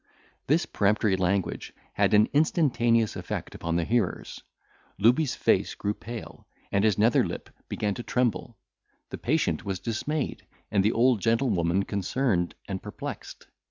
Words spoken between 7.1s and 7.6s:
lip